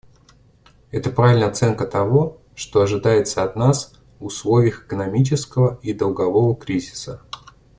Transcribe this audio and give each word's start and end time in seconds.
Это 0.89 1.11
правильная 1.11 1.49
оценка 1.49 1.85
того, 1.85 2.39
что 2.55 2.81
ожидается 2.81 3.43
от 3.43 3.55
нас 3.55 3.93
условиях 4.19 4.85
экономического 4.87 5.77
и 5.83 5.93
долгового 5.93 6.55
кризиса. 6.55 7.21